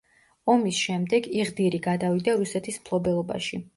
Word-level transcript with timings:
ომის 0.53 0.79
შემდეგ 0.85 1.29
იღდირი 1.41 1.81
გადავიდა 1.91 2.35
რუსეთის 2.41 2.81
მფლობელობაში. 2.83 3.63